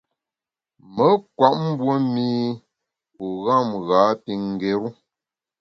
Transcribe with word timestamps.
Me 0.95 1.05
nkwet 1.19 1.55
mbue 1.69 1.95
mî 2.13 2.29
u 3.25 3.25
gham 3.43 3.67
ghâ 3.87 4.01
pi 4.23 4.33
ngéru. 4.51 4.89